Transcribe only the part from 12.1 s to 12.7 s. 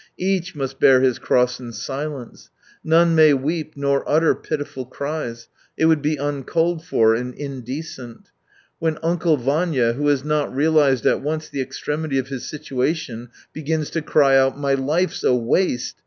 of his